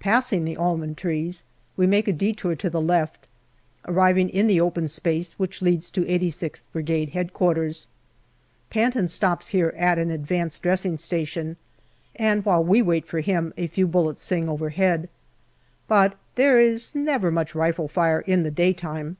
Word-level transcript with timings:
Passing 0.00 0.46
the 0.46 0.56
almond 0.56 0.96
trees, 0.96 1.44
we 1.76 1.86
make 1.86 2.08
a 2.08 2.12
detour 2.14 2.56
to 2.56 2.70
the 2.70 2.80
left, 2.80 3.26
arriving 3.84 4.30
in 4.30 4.46
the 4.46 4.58
open 4.58 4.88
space 4.88 5.38
which 5.38 5.60
leads 5.60 5.90
to 5.90 6.00
86th 6.06 6.62
Brigade 6.72 7.12
H.Q. 7.14 7.72
Panton 8.70 9.06
stops 9.06 9.48
here 9.48 9.74
at 9.76 9.98
an 9.98 10.10
advanced 10.10 10.62
dressing 10.62 10.96
station, 10.96 11.58
and 12.14 12.42
while 12.46 12.64
we 12.64 12.80
wait 12.80 13.06
for 13.06 13.20
him 13.20 13.52
a 13.58 13.66
few 13.66 13.86
bullets 13.86 14.22
sing 14.22 14.48
overhead. 14.48 15.10
But 15.88 16.16
there 16.36 16.58
is 16.58 16.94
never 16.94 17.26
very 17.28 17.32
much 17.34 17.54
rifle 17.54 17.86
fire 17.86 18.20
in 18.22 18.44
the 18.44 18.50
daytime. 18.50 19.18